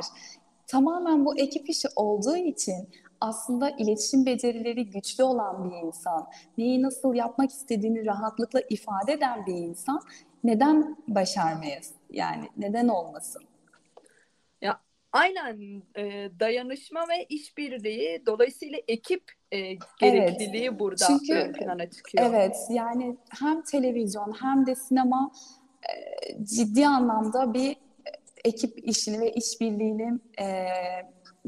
Tamamen 0.66 1.24
bu 1.24 1.38
ekip 1.38 1.68
işi 1.68 1.88
olduğu 1.96 2.36
için 2.36 2.88
aslında 3.26 3.70
iletişim 3.70 4.26
becerileri 4.26 4.90
güçlü 4.90 5.24
olan 5.24 5.70
bir 5.70 5.86
insan, 5.86 6.26
neyi 6.58 6.82
nasıl 6.82 7.14
yapmak 7.14 7.50
istediğini 7.50 8.06
rahatlıkla 8.06 8.60
ifade 8.70 9.12
eden 9.12 9.46
bir 9.46 9.54
insan 9.54 10.00
neden 10.44 10.96
başarmayız? 11.08 11.92
Yani 12.10 12.48
neden 12.56 12.88
olmasın? 12.88 13.42
Ya 14.62 14.80
aynen 15.12 15.82
e, 15.96 16.30
dayanışma 16.40 17.00
ve 17.00 17.24
işbirliği 17.28 18.26
dolayısıyla 18.26 18.78
ekip 18.88 19.22
e, 19.52 19.58
gerekliliği 20.00 20.68
evet. 20.68 20.80
burada 20.80 21.06
Çünkü, 21.06 21.34
ön 21.34 21.52
plana 21.52 21.90
çıkıyor. 21.90 22.24
Evet 22.30 22.56
yani 22.70 23.16
hem 23.40 23.62
televizyon 23.62 24.32
hem 24.40 24.66
de 24.66 24.74
sinema 24.74 25.32
e, 25.82 26.44
ciddi 26.44 26.86
anlamda 26.86 27.54
bir 27.54 27.76
ekip 28.44 28.88
işini 28.88 29.20
ve 29.20 29.32
işbirliğine 29.32 30.12
e, 30.40 30.66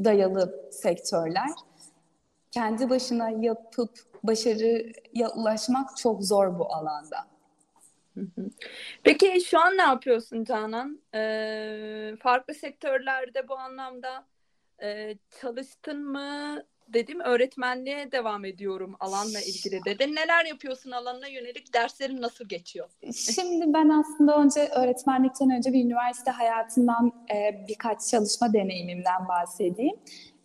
dayalı 0.05 0.69
sektörler. 0.73 1.51
Kendi 2.51 2.91
başına 2.91 3.31
yapıp 3.31 3.91
başarıya 4.23 5.29
ulaşmak 5.35 5.97
çok 5.97 6.25
zor 6.25 6.59
bu 6.59 6.75
alanda. 6.75 7.27
Peki 9.03 9.41
şu 9.41 9.61
an 9.61 9.77
ne 9.77 9.83
yapıyorsun 9.83 10.45
Canan? 10.45 11.01
Ee, 11.15 12.13
farklı 12.21 12.55
sektörlerde 12.55 13.49
bu 13.49 13.59
anlamda 13.59 14.25
e, 14.83 15.15
çalıştın 15.41 16.05
mı? 16.05 16.63
Dedim 16.89 17.21
öğretmenliğe 17.21 18.13
devam 18.13 18.45
ediyorum 18.45 18.97
alanla 19.01 19.41
ilgili 19.41 19.85
dedin. 19.85 20.17
Neler 20.17 20.45
yapıyorsun 20.45 20.91
alanına 20.91 21.27
yönelik 21.29 21.75
derslerin 21.75 22.23
nasıl 22.23 22.49
geçiyor? 22.49 22.89
Şimdi 23.35 23.75
ben 23.75 23.89
aslında 23.89 24.37
önce 24.37 24.61
öğretmenlikten 24.61 25.51
önce 25.51 25.73
bir 25.73 25.85
üniversite 25.85 26.31
hayatından 26.31 27.13
e, 27.35 27.67
birkaç 27.69 28.07
çalışma 28.11 28.53
deneyimimden 28.53 29.29
bahsedeyim. 29.29 29.97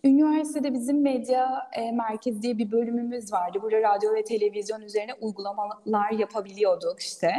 Üniversitede 0.04 0.74
bizim 0.74 1.02
medya 1.02 1.68
e, 1.72 1.92
merkezi 1.92 2.42
diye 2.42 2.58
bir 2.58 2.70
bölümümüz 2.70 3.32
vardı. 3.32 3.58
Burada 3.62 3.82
radyo 3.82 4.14
ve 4.14 4.24
televizyon 4.24 4.80
üzerine 4.80 5.14
uygulamalar 5.14 6.10
yapabiliyorduk 6.10 7.00
işte. 7.00 7.32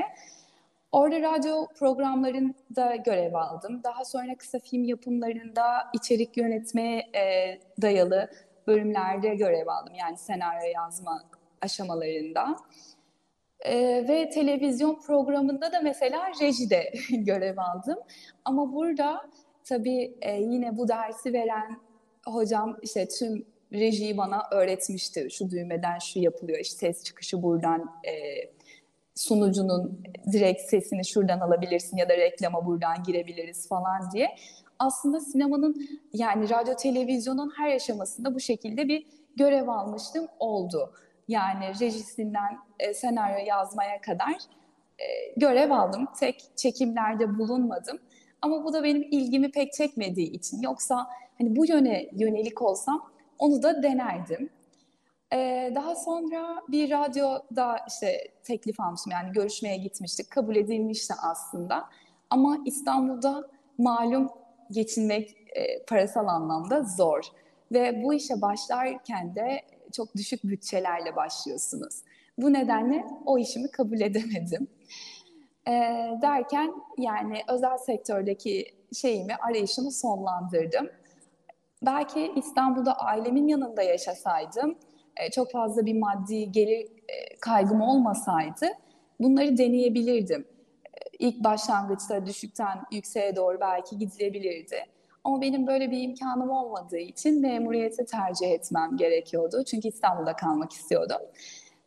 Orada 0.92 1.22
radyo 1.22 1.68
programlarında 1.80 2.96
görev 2.96 3.34
aldım. 3.34 3.82
Daha 3.84 4.06
sonra 4.06 4.36
kısa 4.38 4.60
film 4.60 4.84
yapımlarında 4.84 5.64
içerik 5.94 6.38
yönetmeye 6.38 7.00
e, 7.00 7.60
dayalı 7.82 8.30
bölümlerde 8.68 9.36
görev 9.36 9.68
aldım. 9.68 9.94
Yani 10.00 10.18
senaryo 10.18 10.68
yazma 10.76 11.24
aşamalarında. 11.62 12.56
Ee, 13.60 14.06
ve 14.08 14.30
televizyon 14.30 15.00
programında 15.00 15.72
da 15.72 15.82
mesela 15.82 16.32
rejide 16.42 16.94
görev 17.10 17.58
aldım. 17.58 18.00
Ama 18.46 18.74
burada 18.74 19.30
tabii 19.64 20.18
e, 20.22 20.42
yine 20.42 20.78
bu 20.78 20.88
dersi 20.88 21.34
veren 21.34 21.85
hocam 22.26 22.78
işte 22.82 23.08
tüm 23.08 23.46
rejiyi 23.74 24.18
bana 24.18 24.44
öğretmişti. 24.52 25.28
Şu 25.32 25.50
düğmeden 25.50 26.00
şu 26.00 26.20
yapılıyor, 26.20 26.60
işte 26.60 26.78
ses 26.78 27.04
çıkışı 27.04 27.44
buradan, 27.44 27.92
e, 28.08 28.14
sunucunun 29.16 30.04
direkt 30.32 30.62
sesini 30.62 31.06
şuradan 31.06 31.40
alabilirsin 31.40 31.98
ya 31.98 32.10
da 32.10 32.18
reklama 32.18 32.66
buradan 32.66 33.04
girebiliriz 33.04 33.68
falan 33.68 34.12
diye. 34.14 34.36
Aslında 34.80 35.20
sinemanın 35.20 35.90
yani 36.14 36.50
radyo 36.50 36.76
televizyonun 36.76 37.54
her 37.58 37.76
aşamasında 37.76 38.36
bu 38.36 38.40
şekilde 38.40 38.88
bir 38.88 39.08
görev 39.36 39.68
almıştım 39.68 40.28
oldu. 40.40 40.94
Yani 41.28 41.66
rejisinden 41.82 42.58
e, 42.80 42.94
senaryo 42.94 43.46
yazmaya 43.46 44.02
kadar 44.02 44.34
e, 45.00 45.06
görev 45.38 45.72
aldım. 45.72 46.08
Tek 46.20 46.44
çekimlerde 46.56 47.38
bulunmadım. 47.38 48.00
Ama 48.42 48.64
bu 48.64 48.74
da 48.74 48.84
benim 48.84 49.04
ilgimi 49.12 49.52
pek 49.52 49.74
çekmediği 49.74 50.32
için. 50.32 50.62
Yoksa 50.62 51.08
hani 51.38 51.56
bu 51.56 51.66
yöne 51.66 52.10
yönelik 52.14 52.62
olsam 52.62 53.12
onu 53.40 53.64
da 53.64 53.84
denerdim. 53.84 54.50
Ee, 55.34 55.72
daha 55.76 55.96
sonra 55.96 56.64
bir 56.68 56.92
radyoda 56.92 57.78
işte 57.88 58.28
teklif 58.44 58.80
almıştım 58.80 59.12
yani 59.12 59.32
görüşmeye 59.34 59.78
gitmiştik. 59.78 60.32
Kabul 60.32 60.56
edilmişti 60.56 61.14
aslında. 61.24 61.90
Ama 62.30 62.58
İstanbul'da 62.66 63.50
malum 63.78 64.30
geçinmek 64.72 65.38
e, 65.56 65.84
parasal 65.84 66.28
anlamda 66.28 66.84
zor. 66.84 67.24
Ve 67.72 68.04
bu 68.04 68.14
işe 68.14 68.42
başlarken 68.42 69.36
de 69.36 69.62
çok 69.92 70.16
düşük 70.16 70.44
bütçelerle 70.44 71.16
başlıyorsunuz. 71.16 72.02
Bu 72.38 72.54
nedenle 72.54 73.06
o 73.26 73.38
işimi 73.38 73.72
kabul 73.72 74.02
edemedim. 74.02 74.68
E, 75.68 75.72
derken 76.22 76.74
yani 76.98 77.42
özel 77.48 77.78
sektördeki 77.78 78.66
şeyimi, 78.94 79.36
arayışımı 79.36 79.92
sonlandırdım. 79.92 80.90
Belki 81.86 82.32
İstanbul'da 82.36 82.94
ailemin 82.94 83.48
yanında 83.48 83.82
yaşasaydım, 83.82 84.76
e, 85.18 85.32
çok 85.32 85.52
fazla 85.52 85.86
bir 85.86 86.00
maddi 86.00 86.52
gelir 86.52 86.82
e, 86.86 87.38
kaygım 87.42 87.82
olmasaydı 87.82 88.66
bunları 89.20 89.58
deneyebilirdim. 89.58 90.48
E, 90.86 91.00
ilk 91.20 91.44
başlangıçta 91.44 92.26
düşükten 92.26 92.80
yükseğe 92.92 93.36
doğru 93.36 93.60
belki 93.60 93.98
gidilebilirdi. 93.98 94.86
Ama 95.24 95.42
benim 95.42 95.68
böyle 95.68 95.92
bir 95.92 96.02
imkanım 96.02 96.50
olmadığı 96.50 96.98
için 96.98 97.42
memuriyeti 97.42 98.06
tercih 98.06 98.52
etmem 98.52 98.98
gerekiyordu. 98.98 99.64
Çünkü 99.64 99.88
İstanbul'da 99.88 100.36
kalmak 100.36 100.72
istiyordum. 100.72 101.22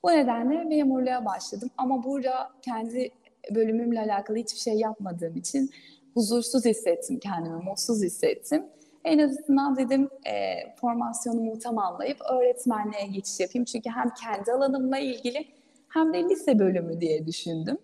Bu 0.02 0.10
nedenle 0.10 0.64
memurluğa 0.64 1.24
başladım. 1.24 1.70
Ama 1.76 2.04
burada 2.04 2.50
kendi 2.62 3.10
bölümümle 3.54 4.00
alakalı 4.00 4.36
hiçbir 4.36 4.60
şey 4.60 4.74
yapmadığım 4.74 5.36
için 5.36 5.70
huzursuz 6.14 6.64
hissettim 6.64 7.18
kendimi, 7.18 7.64
mutsuz 7.64 8.02
hissettim. 8.02 8.66
En 9.04 9.18
azından 9.18 9.76
dedim 9.76 10.10
e, 10.26 10.54
formasyonumu 10.80 11.58
tamamlayıp 11.58 12.20
öğretmenliğe 12.30 13.06
geçiş 13.06 13.40
yapayım. 13.40 13.64
Çünkü 13.64 13.90
hem 13.90 14.10
kendi 14.22 14.52
alanımla 14.52 14.98
ilgili 14.98 15.46
hem 15.88 16.14
de 16.14 16.24
lise 16.24 16.58
bölümü 16.58 17.00
diye 17.00 17.26
düşündüm. 17.26 17.78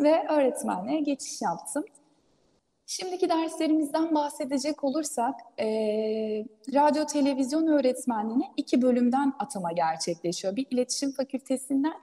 Ve 0.00 0.28
öğretmenliğe 0.28 1.00
geçiş 1.00 1.42
yaptım. 1.42 1.84
Şimdiki 2.86 3.28
derslerimizden 3.28 4.14
bahsedecek 4.14 4.84
olursak, 4.84 5.34
e, 5.58 5.66
radyo 6.74 7.06
televizyon 7.06 7.66
öğretmenliğine 7.66 8.44
iki 8.56 8.82
bölümden 8.82 9.32
atama 9.38 9.72
gerçekleşiyor. 9.72 10.56
Bir 10.56 10.66
iletişim 10.70 11.12
fakültesinden, 11.12 11.94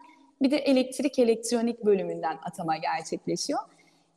bir 0.42 0.52
de 0.52 0.58
elektrik 0.58 1.20
elektronik 1.20 1.86
bölümünden 1.86 2.38
atama 2.44 2.78
gerçekleşiyor. 2.78 3.60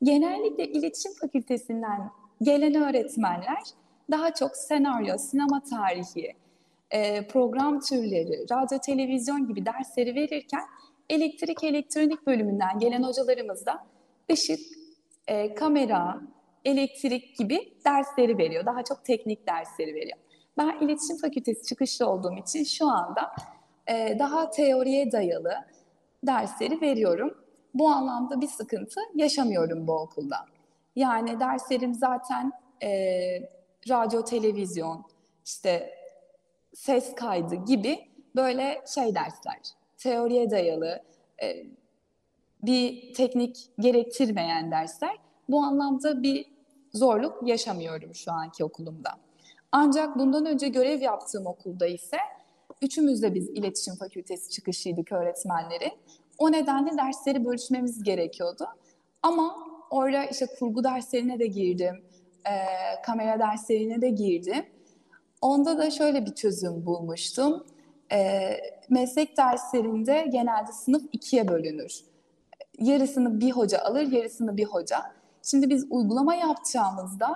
Genellikle 0.03 0.67
iletişim 0.67 1.13
fakültesinden 1.21 2.11
gelen 2.43 2.75
öğretmenler 2.75 3.63
daha 4.11 4.35
çok 4.35 4.57
senaryo, 4.57 5.19
sinema 5.19 5.63
tarihi, 5.63 6.33
e, 6.91 7.27
program 7.27 7.81
türleri, 7.81 8.45
radyo 8.51 8.79
televizyon 8.79 9.49
gibi 9.49 9.67
dersleri 9.67 10.15
verirken 10.15 10.63
elektrik 11.11 11.65
elektronik 11.65 12.27
bölümünden 12.27 12.79
gelen 12.79 13.03
hocalarımız 13.03 13.67
da 13.67 13.87
ışık, 14.33 14.61
e, 15.29 15.55
kamera, 15.55 16.21
elektrik 16.65 17.37
gibi 17.37 17.75
dersleri 17.85 18.39
veriyor. 18.39 18.67
Daha 18.67 18.85
çok 18.85 19.05
teknik 19.05 19.47
dersleri 19.47 19.95
veriyor. 19.95 20.19
Ben 20.59 20.79
iletişim 20.81 21.17
fakültesi 21.17 21.63
çıkışlı 21.63 22.09
olduğum 22.09 22.37
için 22.37 22.65
şu 22.65 22.87
anda 22.87 23.33
e, 23.87 24.17
daha 24.19 24.51
teoriye 24.51 25.13
dayalı 25.13 25.55
dersleri 26.27 26.81
veriyorum. 26.81 27.35
Bu 27.75 27.89
anlamda 27.89 28.41
bir 28.41 28.47
sıkıntı 28.47 29.01
yaşamıyorum 29.15 29.87
bu 29.87 29.93
okulda. 29.93 30.37
Yani 30.97 31.41
derslerim 31.41 31.95
zaten 31.95 32.53
radyo, 33.89 34.25
televizyon, 34.25 35.05
işte 35.45 35.95
ses 36.75 37.15
kaydı 37.15 37.55
gibi 37.55 38.09
böyle 38.37 38.85
şey 38.95 39.15
dersler. 39.15 39.61
Teoriye 39.99 40.51
dayalı, 40.51 41.03
e, 41.43 41.67
bir 42.63 43.15
teknik 43.15 43.71
gerektirmeyen 43.79 44.71
dersler. 44.71 45.17
Bu 45.49 45.63
anlamda 45.63 46.23
bir 46.23 46.47
zorluk 46.93 47.49
yaşamıyorum 47.49 48.15
şu 48.15 48.33
anki 48.33 48.65
okulumda. 48.65 49.11
Ancak 49.73 50.19
bundan 50.19 50.47
önce 50.47 50.69
görev 50.69 51.01
yaptığım 51.01 51.47
okulda 51.47 51.87
ise 51.87 52.17
üçümüz 52.83 53.23
de 53.23 53.35
biz 53.35 53.49
iletişim 53.49 53.95
fakültesi 53.95 54.51
çıkışıydık 54.51 55.13
öğretmenleri. 55.13 55.93
O 56.39 56.53
nedenle 56.53 56.97
dersleri 56.97 57.45
bölüşmemiz 57.45 58.03
gerekiyordu. 58.03 58.67
Ama 59.23 59.57
orada 59.91 60.25
işte 60.25 60.47
kurgu 60.59 60.85
derslerine 60.85 61.39
de 61.39 61.47
girdim, 61.47 62.05
e, 62.47 62.55
kamera 63.03 63.39
derslerine 63.39 64.03
de 64.03 64.09
girdim. 64.09 64.65
Onda 65.41 65.79
da 65.79 65.91
şöyle 65.91 66.27
bir 66.27 66.35
çözüm 66.35 66.87
bulmuştum. 66.87 67.67
E, 68.13 68.51
meslek 68.91 69.37
derslerinde 69.37 70.27
genelde 70.33 70.73
sınıf 70.73 71.03
ikiye 71.13 71.49
bölünür. 71.49 72.01
Yarısını 72.79 73.41
bir 73.41 73.51
hoca 73.51 73.79
alır, 73.79 74.13
yarısını 74.13 74.57
bir 74.57 74.65
hoca. 74.65 75.03
Şimdi 75.43 75.71
biz 75.71 75.87
uygulama 75.91 76.35
yapacağımızda 76.35 77.35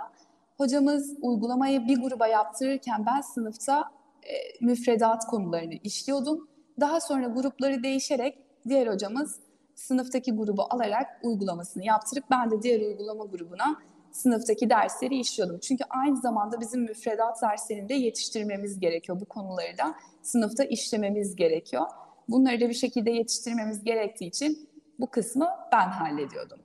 hocamız 0.56 1.14
uygulamayı 1.22 1.86
bir 1.86 2.02
gruba 2.02 2.26
yaptırırken 2.26 3.06
ben 3.06 3.20
sınıfta 3.20 3.90
e, 4.22 4.64
müfredat 4.64 5.26
konularını 5.26 5.74
işliyordum. 5.74 6.48
Daha 6.80 7.00
sonra 7.00 7.26
grupları 7.26 7.82
değişerek 7.82 8.38
diğer 8.68 8.86
hocamız 8.86 9.40
sınıftaki 9.74 10.32
grubu 10.32 10.66
alarak 10.70 11.06
uygulamasını 11.22 11.84
yaptırıp 11.84 12.24
ben 12.30 12.50
de 12.50 12.62
diğer 12.62 12.80
uygulama 12.80 13.24
grubuna 13.24 13.76
sınıftaki 14.16 14.70
dersleri 14.70 15.18
işliyordum. 15.18 15.58
Çünkü 15.58 15.84
aynı 15.90 16.16
zamanda 16.16 16.60
bizim 16.60 16.82
müfredat 16.82 17.42
derslerinde 17.42 17.94
yetiştirmemiz 17.94 18.80
gerekiyor. 18.80 19.20
Bu 19.20 19.24
konuları 19.24 19.78
da 19.78 19.94
sınıfta 20.22 20.64
işlememiz 20.64 21.36
gerekiyor. 21.36 21.86
Bunları 22.28 22.60
da 22.60 22.68
bir 22.68 22.74
şekilde 22.74 23.10
yetiştirmemiz 23.10 23.84
gerektiği 23.84 24.26
için 24.26 24.68
bu 24.98 25.10
kısmı 25.10 25.48
ben 25.72 25.88
hallediyordum. 25.88 26.58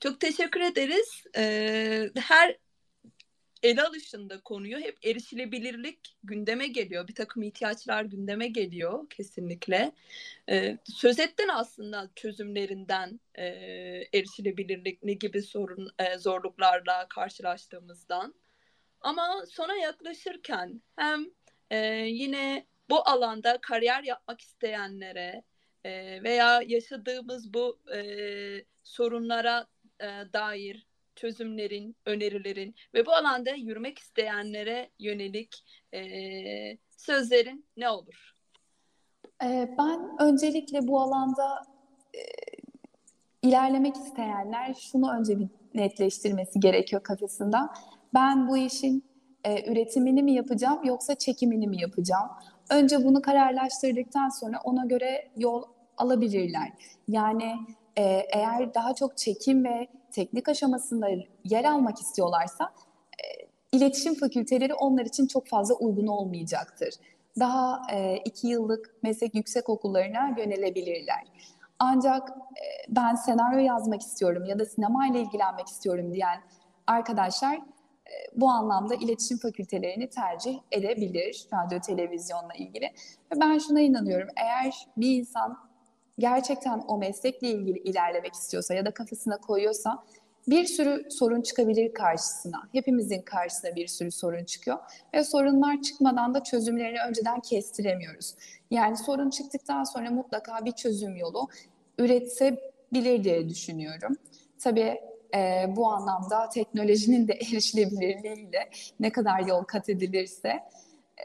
Çok 0.00 0.20
teşekkür 0.20 0.60
ederiz. 0.60 1.24
Ee, 1.36 2.10
her 2.16 2.56
ele 3.62 3.82
alışında 3.82 4.40
konuyu 4.40 4.78
hep 4.78 4.98
erişilebilirlik 5.06 6.16
gündeme 6.24 6.66
geliyor. 6.66 7.08
Bir 7.08 7.14
takım 7.14 7.42
ihtiyaçlar 7.42 8.04
gündeme 8.04 8.48
geliyor 8.48 9.10
kesinlikle. 9.10 9.92
Ee, 10.48 10.78
söz 10.84 11.18
ettin 11.18 11.48
aslında 11.48 12.10
çözümlerinden 12.16 13.20
e, 13.34 13.44
erişilebilirlik 14.14 15.02
ne 15.02 15.12
gibi 15.12 15.42
sorun 15.42 15.90
e, 15.98 16.18
zorluklarla 16.18 17.08
karşılaştığımızdan. 17.08 18.34
Ama 19.00 19.46
sona 19.50 19.74
yaklaşırken 19.76 20.82
hem 20.96 21.26
e, 21.70 21.76
yine 22.06 22.66
bu 22.90 23.08
alanda 23.08 23.58
kariyer 23.60 24.02
yapmak 24.02 24.40
isteyenlere 24.40 25.42
e, 25.84 26.22
veya 26.22 26.62
yaşadığımız 26.66 27.54
bu 27.54 27.78
e, 27.94 28.00
sorunlara 28.82 29.66
e, 30.00 30.06
dair 30.32 30.86
çözümlerin, 31.16 31.96
önerilerin 32.06 32.74
ve 32.94 33.06
bu 33.06 33.12
alanda 33.12 33.50
yürümek 33.50 33.98
isteyenlere 33.98 34.90
yönelik 34.98 35.64
e, 35.94 36.02
sözlerin 36.96 37.66
ne 37.76 37.88
olur? 37.88 38.32
Ben 39.78 40.16
öncelikle 40.20 40.88
bu 40.88 41.00
alanda 41.00 41.62
e, 42.14 42.22
ilerlemek 43.42 43.96
isteyenler 43.96 44.74
şunu 44.74 45.12
önce 45.12 45.38
bir 45.38 45.48
netleştirmesi 45.74 46.60
gerekiyor 46.60 47.02
kafasında. 47.02 47.74
Ben 48.14 48.48
bu 48.48 48.56
işin 48.56 49.04
e, 49.44 49.72
üretimini 49.72 50.22
mi 50.22 50.32
yapacağım 50.32 50.84
yoksa 50.84 51.14
çekimini 51.14 51.66
mi 51.66 51.80
yapacağım? 51.80 52.28
Önce 52.70 53.04
bunu 53.04 53.22
kararlaştırdıktan 53.22 54.28
sonra 54.28 54.60
ona 54.64 54.84
göre 54.84 55.28
yol 55.36 55.62
alabilirler. 55.96 56.72
Yani 57.08 57.56
e, 57.96 58.02
eğer 58.32 58.74
daha 58.74 58.94
çok 58.94 59.16
çekim 59.16 59.64
ve 59.64 59.88
teknik 60.12 60.48
aşamasında 60.48 61.08
yer 61.44 61.64
almak 61.64 61.98
istiyorlarsa 62.00 62.72
e, 63.12 63.24
iletişim 63.72 64.14
fakülteleri 64.14 64.74
onlar 64.74 65.06
için 65.06 65.26
çok 65.26 65.46
fazla 65.46 65.74
uygun 65.74 66.06
olmayacaktır. 66.06 66.94
daha 67.40 67.82
e, 67.92 68.16
iki 68.24 68.46
yıllık 68.46 69.02
meslek 69.02 69.34
yüksek 69.34 69.68
okullarına 69.68 70.34
yönelebilirler. 70.38 71.24
Ancak 71.78 72.30
e, 72.30 72.64
ben 72.88 73.14
senaryo 73.14 73.58
yazmak 73.58 74.00
istiyorum 74.00 74.44
ya 74.44 74.58
da 74.58 74.64
sinema 74.64 75.06
ile 75.06 75.20
ilgilenmek 75.20 75.66
istiyorum 75.66 76.12
diyen 76.12 76.40
arkadaşlar 76.86 77.54
e, 77.54 78.14
bu 78.36 78.48
anlamda 78.50 78.94
iletişim 78.94 79.38
fakültelerini 79.38 80.10
tercih 80.10 80.58
edebilir 80.72 81.46
radyo 81.52 81.80
televizyonla 81.80 82.54
ilgili. 82.58 82.84
Ve 83.32 83.40
ben 83.40 83.58
şuna 83.58 83.80
inanıyorum 83.80 84.28
eğer 84.36 84.86
bir 84.96 85.18
insan 85.18 85.58
gerçekten 86.18 86.82
o 86.88 86.98
meslekle 86.98 87.48
ilgili 87.48 87.78
ilerlemek 87.78 88.34
istiyorsa 88.34 88.74
ya 88.74 88.84
da 88.84 88.90
kafasına 88.90 89.36
koyuyorsa 89.36 90.04
bir 90.48 90.64
sürü 90.64 91.10
sorun 91.10 91.42
çıkabilir 91.42 91.94
karşısına. 91.94 92.68
Hepimizin 92.72 93.22
karşısına 93.22 93.76
bir 93.76 93.86
sürü 93.86 94.10
sorun 94.10 94.44
çıkıyor 94.44 94.78
ve 95.14 95.24
sorunlar 95.24 95.82
çıkmadan 95.82 96.34
da 96.34 96.42
çözümlerini 96.44 96.98
önceden 97.08 97.40
kestiremiyoruz. 97.40 98.34
Yani 98.70 98.96
sorun 98.96 99.30
çıktıktan 99.30 99.84
sonra 99.84 100.10
mutlaka 100.10 100.64
bir 100.64 100.72
çözüm 100.72 101.16
yolu 101.16 101.48
üretebilir 101.98 103.24
diye 103.24 103.48
düşünüyorum. 103.48 104.16
Tabii 104.58 105.00
e, 105.34 105.64
bu 105.76 105.86
anlamda 105.86 106.48
teknolojinin 106.48 107.28
de 107.28 107.32
erişilebilirliğiyle 107.52 108.70
ne 109.00 109.12
kadar 109.12 109.40
yol 109.40 109.64
kat 109.64 109.88
edilirse 109.88 110.48
e, 110.48 111.24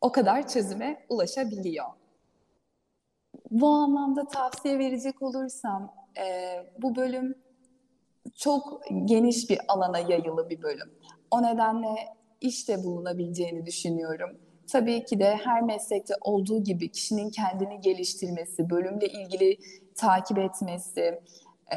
o 0.00 0.12
kadar 0.12 0.48
çözüme 0.48 1.06
ulaşabiliyor. 1.08 1.86
Bu 3.50 3.68
anlamda 3.68 4.26
tavsiye 4.26 4.78
verecek 4.78 5.22
olursam 5.22 5.92
e, 6.18 6.24
bu 6.82 6.96
bölüm 6.96 7.34
çok 8.34 8.82
geniş 9.04 9.50
bir 9.50 9.58
alana 9.68 9.98
yayılı 9.98 10.50
bir 10.50 10.62
bölüm. 10.62 10.92
O 11.30 11.42
nedenle 11.42 11.88
işte 12.40 12.84
bulunabileceğini 12.84 13.66
düşünüyorum. 13.66 14.30
Tabii 14.72 15.04
ki 15.04 15.18
de 15.18 15.36
her 15.36 15.62
meslekte 15.62 16.14
olduğu 16.20 16.64
gibi 16.64 16.88
kişinin 16.88 17.30
kendini 17.30 17.80
geliştirmesi, 17.80 18.70
bölümle 18.70 19.06
ilgili 19.06 19.58
takip 19.96 20.38
etmesi, 20.38 21.20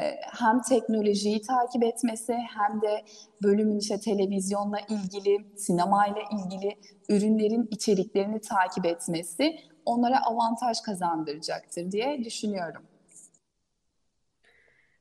hem 0.40 0.62
teknolojiyi 0.62 1.40
takip 1.40 1.84
etmesi 1.84 2.32
hem 2.32 2.82
de 2.82 3.02
bölümün 3.42 3.78
işte 3.78 4.00
televizyonla 4.00 4.78
ilgili, 4.80 5.56
sinemayla 5.56 6.22
ilgili 6.32 6.76
ürünlerin 7.08 7.68
içeriklerini 7.70 8.40
takip 8.40 8.86
etmesi 8.86 9.56
onlara 9.84 10.26
avantaj 10.26 10.80
kazandıracaktır 10.80 11.92
diye 11.92 12.24
düşünüyorum. 12.24 12.82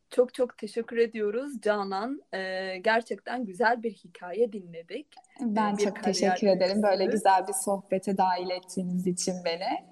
Çok 0.09 0.33
çok 0.33 0.57
teşekkür 0.57 0.97
ediyoruz 0.97 1.61
Canan. 1.61 2.21
Ee, 2.33 2.77
gerçekten 2.77 3.45
güzel 3.45 3.83
bir 3.83 3.91
hikaye 3.91 4.53
dinledik. 4.53 5.07
Ben 5.41 5.77
bir 5.77 5.83
çok 5.83 6.03
teşekkür 6.03 6.47
ederim 6.47 6.83
böyle 6.83 7.05
güzel 7.05 7.47
bir 7.47 7.53
sohbete 7.53 8.17
dahil 8.17 8.49
ettiğiniz 8.49 9.07
için 9.07 9.35
beni. 9.45 9.85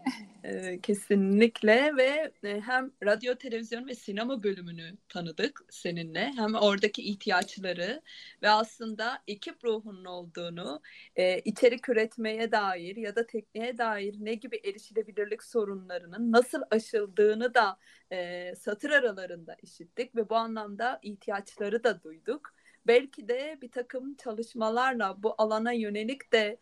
Ee, 0.44 0.80
kesinlikle 0.82 1.98
ve 1.98 2.32
e, 2.44 2.62
hem 2.62 2.92
radyo, 3.04 3.36
televizyon 3.36 3.88
ve 3.88 3.96
sinema 3.96 4.44
bölümünü 4.44 4.98
tanıdık 5.10 5.62
seninle. 5.70 6.32
Hem 6.36 6.56
oradaki 6.56 7.02
ihtiyaçları 7.04 8.02
ve 8.42 8.50
aslında 8.50 9.24
ekip 9.28 9.66
ruhunun 9.66 10.06
olduğunu, 10.06 10.82
e, 11.16 11.40
içerik 11.40 11.90
üretmeye 11.90 12.52
dair 12.52 12.96
ya 12.96 13.16
da 13.16 13.28
tekniğe 13.28 13.78
dair 13.78 14.16
ne 14.20 14.34
gibi 14.34 14.62
erişilebilirlik 14.66 15.44
sorunlarının 15.44 16.32
nasıl 16.32 16.62
aşıldığını 16.72 17.54
da 17.54 17.78
e, 18.12 18.56
satır 18.56 18.90
aralarında 18.90 19.56
işittik 19.62 20.16
ve 20.16 20.30
bu 20.30 20.36
anlamda 20.36 21.00
ihtiyaçları 21.04 21.84
da 21.84 22.04
duyduk. 22.04 22.54
Belki 22.88 23.28
de 23.28 23.58
bir 23.62 23.72
takım 23.72 24.16
çalışmalarla 24.16 25.24
bu 25.24 25.36
alana 25.38 25.72
yönelik 25.72 26.34
de 26.34 26.60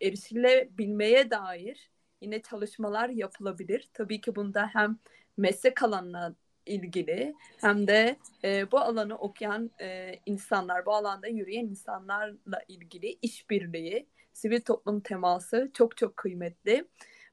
erişilebilmeye 0.00 1.30
dair 1.30 1.91
yine 2.22 2.42
çalışmalar 2.42 3.08
yapılabilir. 3.08 3.88
Tabii 3.94 4.20
ki 4.20 4.36
bunda 4.36 4.70
hem 4.72 4.98
meslek 5.36 5.82
alanına 5.82 6.34
ilgili 6.66 7.34
hem 7.60 7.86
de 7.86 8.16
e, 8.44 8.72
bu 8.72 8.78
alanı 8.78 9.18
okuyan 9.18 9.70
e, 9.80 10.18
insanlar, 10.26 10.86
bu 10.86 10.94
alanda 10.94 11.28
yürüyen 11.28 11.64
insanlarla 11.64 12.62
ilgili 12.68 13.18
işbirliği, 13.22 14.06
sivil 14.32 14.60
toplum 14.60 15.00
teması 15.00 15.70
çok 15.74 15.96
çok 15.96 16.16
kıymetli. 16.16 16.88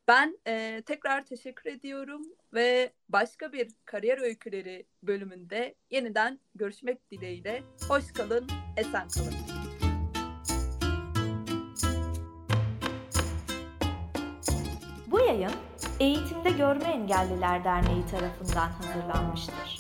Ben 0.08 0.40
e, 0.48 0.84
tekrar 0.86 1.26
teşekkür 1.26 1.72
ediyorum 1.72 2.22
ve 2.54 2.92
başka 3.10 3.54
bir 3.54 3.70
kariyer 3.86 4.18
öyküleri 4.18 4.86
bölümünde 5.04 5.76
yeniden 5.92 6.40
görüşmek 6.56 7.12
dileğiyle. 7.12 7.64
Hoş 7.88 8.14
kalın, 8.14 8.48
esen 8.78 9.08
kalın. 9.08 9.59
Yayın 15.40 15.56
Eğitimde 16.00 16.50
Görme 16.50 16.86
Engelliler 16.86 17.64
Derneği 17.64 18.06
tarafından 18.06 18.70
hazırlanmıştır. 18.70 19.80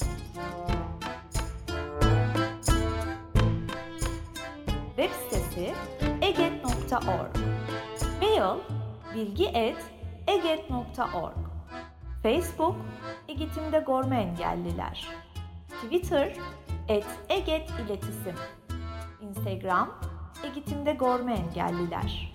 Web 4.96 5.12
sitesi 5.12 5.74
eget.org 6.22 7.38
Mail 8.22 8.60
bilgi.eget.org 9.16 11.38
Facebook 12.24 12.76
Eğitimde 13.28 13.84
Görme 13.88 14.22
Engelliler. 14.22 15.08
Twitter 15.84 16.34
et 16.88 17.06
Eget 17.30 17.70
İletisim. 17.70 18.36
Instagram 19.22 20.00
Eğitimde 20.44 20.94
Görme 20.94 21.34
Engelliler 21.34 22.34